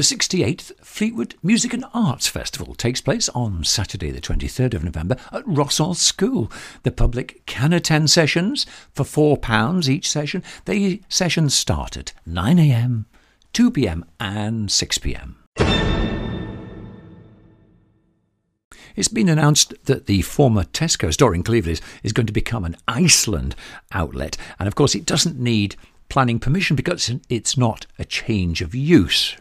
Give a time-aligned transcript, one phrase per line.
[0.00, 5.18] The 68th Fleetwood Music and Arts Festival takes place on Saturday, the 23rd of November,
[5.30, 6.50] at Rossall School.
[6.84, 10.42] The public can attend sessions for £4 each session.
[10.64, 13.04] The sessions start at 9am,
[13.52, 15.34] 2pm, and 6pm.
[18.96, 22.64] It's been announced that the former Tesco store in Cleveleys is, is going to become
[22.64, 23.54] an Iceland
[23.92, 24.38] outlet.
[24.58, 25.76] And of course, it doesn't need
[26.08, 29.36] planning permission because it's not a change of use.